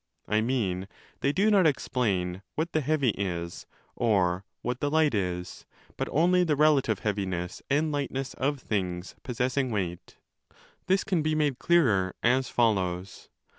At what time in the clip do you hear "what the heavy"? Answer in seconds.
2.55-3.09